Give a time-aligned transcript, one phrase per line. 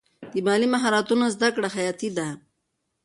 [0.33, 2.27] د مالي مهارتونو زده کړه حیاتي ده.